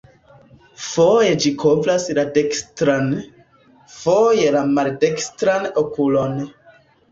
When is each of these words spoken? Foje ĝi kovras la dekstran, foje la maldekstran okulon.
Foje 0.85 1.35
ĝi 1.43 1.51
kovras 1.63 2.07
la 2.21 2.23
dekstran, 2.39 3.13
foje 3.99 4.57
la 4.59 4.65
maldekstran 4.81 5.71
okulon. 5.85 6.37